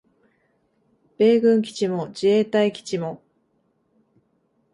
[1.19, 3.21] 米軍基地も自衛隊基地も